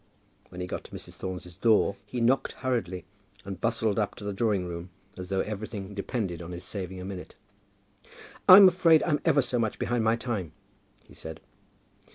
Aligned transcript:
When 0.49 0.61
he 0.61 0.65
got 0.65 0.83
to 0.85 0.91
Mrs. 0.93 1.13
Thorne's 1.13 1.55
door 1.57 1.95
he 2.07 2.19
knocked 2.21 2.53
hurriedly, 2.53 3.05
and 3.45 3.61
bustled 3.61 3.99
up 3.99 4.15
to 4.15 4.23
the 4.23 4.33
drawing 4.33 4.65
room 4.65 4.89
as 5.15 5.29
though 5.29 5.41
everything 5.41 5.93
depended 5.93 6.41
on 6.41 6.53
his 6.53 6.63
saving 6.63 6.99
a 6.99 7.05
minute. 7.05 7.35
"I'm 8.49 8.67
afraid 8.67 9.03
I'm 9.03 9.21
ever 9.25 9.43
so 9.43 9.59
much 9.59 9.77
behind 9.77 10.03
my 10.03 10.15
time," 10.15 10.53
he 11.03 11.13
said. 11.13 11.39